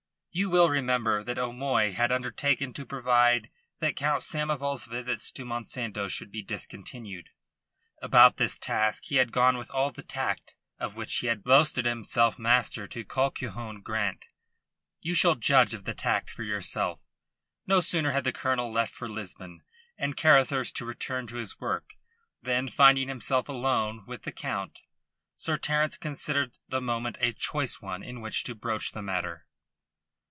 [0.33, 6.07] You will remember that O'Moy had undertaken to provide that Count Samoval's visits to Monsanto
[6.07, 7.31] should be discontinued.
[8.01, 11.85] About this task he had gone with all the tact of which he had boasted
[11.85, 14.27] himself master to Colquhoun Grant.
[15.01, 17.01] You shall judge of the tact for yourself.
[17.67, 19.63] No sooner had the colonel left for Lisbon,
[19.97, 21.89] and Carruthers to return to his work,
[22.41, 24.79] than, finding himself alone with the Count,
[25.35, 29.45] Sir Terence considered the moment a choice one in which to broach the matter.